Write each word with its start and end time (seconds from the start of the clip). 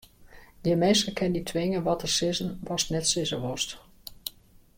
Gjin 0.63 0.79
minske 0.83 1.11
kin 1.17 1.35
dy 1.35 1.43
twinge 1.51 1.79
wat 1.85 1.99
te 2.01 2.09
sizzen 2.17 2.51
watst 2.67 2.91
net 2.91 3.05
sizze 3.11 3.37
wolst. 3.43 3.69